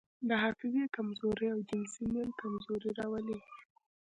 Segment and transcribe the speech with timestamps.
[0.27, 3.37] د حافظې کمزوري او جنسي میل کمزوري راولي.